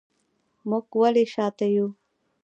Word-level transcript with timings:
موږ 0.69 0.85
ولې 1.01 1.23
شاته 1.33 1.67
یو؟ 1.75 1.87